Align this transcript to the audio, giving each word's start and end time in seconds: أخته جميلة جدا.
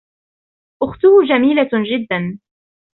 أخته 0.83 1.09
جميلة 1.29 1.69
جدا. 1.91 2.39